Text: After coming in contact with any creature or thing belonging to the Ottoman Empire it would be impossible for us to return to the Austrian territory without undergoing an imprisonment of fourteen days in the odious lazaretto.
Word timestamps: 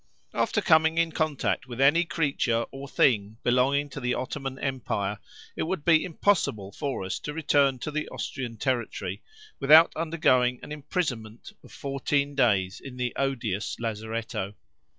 After 0.33 0.61
coming 0.61 0.97
in 0.97 1.11
contact 1.11 1.67
with 1.67 1.79
any 1.79 2.05
creature 2.05 2.65
or 2.71 2.87
thing 2.87 3.37
belonging 3.43 3.87
to 3.89 3.99
the 3.99 4.15
Ottoman 4.15 4.57
Empire 4.57 5.19
it 5.55 5.61
would 5.61 5.85
be 5.85 6.03
impossible 6.03 6.71
for 6.71 7.03
us 7.05 7.19
to 7.19 7.33
return 7.33 7.77
to 7.77 7.91
the 7.91 8.09
Austrian 8.09 8.57
territory 8.57 9.21
without 9.59 9.93
undergoing 9.95 10.59
an 10.63 10.71
imprisonment 10.71 11.51
of 11.63 11.71
fourteen 11.71 12.33
days 12.33 12.79
in 12.79 12.97
the 12.97 13.13
odious 13.15 13.79
lazaretto. 13.79 14.55